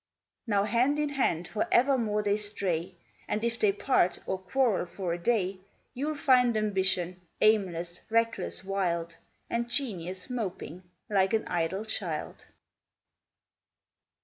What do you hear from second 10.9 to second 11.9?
like an idle